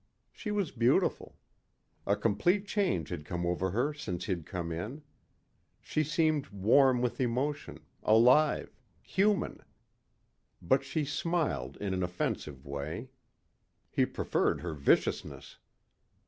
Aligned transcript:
She 0.31 0.49
was 0.49 0.71
beautiful. 0.71 1.37
A 2.07 2.15
complete 2.15 2.65
change 2.65 3.09
had 3.09 3.23
come 3.23 3.45
over 3.45 3.69
her 3.69 3.93
since 3.93 4.25
he'd 4.25 4.47
come 4.47 4.71
in. 4.71 5.03
She 5.79 6.03
seemed 6.03 6.47
warm 6.47 7.01
with 7.03 7.21
emotion, 7.21 7.81
alive, 8.01 8.75
human. 9.03 9.61
But 10.59 10.83
she 10.83 11.05
smiled 11.05 11.77
in 11.77 11.93
an 11.93 12.01
offensive 12.01 12.65
way. 12.65 13.09
He 13.91 14.07
preferred 14.07 14.61
her 14.61 14.73
viciousness. 14.73 15.59